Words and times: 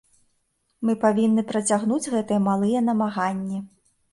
Мы 0.87 0.95
павінны 1.03 1.43
працягнуць 1.53 2.11
гэтыя 2.15 2.39
малыя 2.49 2.85
намаганні. 2.89 3.63